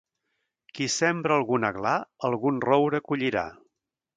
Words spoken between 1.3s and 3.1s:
algun aglà, algun roure